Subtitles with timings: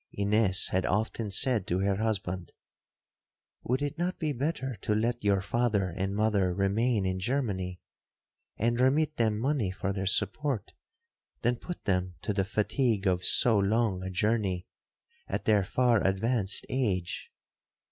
[0.17, 2.53] Ines had often said to her husband,
[3.61, 7.79] 'Would it not be better to let your father and mother remain in Germany,
[8.57, 10.73] and remit them money for their support,
[11.43, 14.65] than put them to the fatigue of so long a journey
[15.27, 17.29] at their far advanced age?'